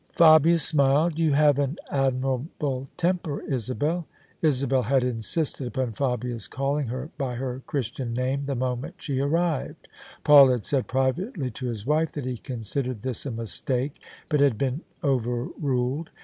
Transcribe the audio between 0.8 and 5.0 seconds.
smfled." You have an admirable temper, Isabel," Isabel